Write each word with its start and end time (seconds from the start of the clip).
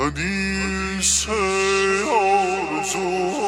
hadise 0.00 1.30
arzu 2.20 3.39